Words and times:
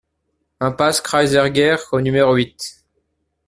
Impasse 0.59 1.03
Kreiz 1.03 1.31
er 1.35 1.51
Gêr 1.53 1.79
au 1.91 2.01
numéro 2.01 2.33
huit 2.33 2.83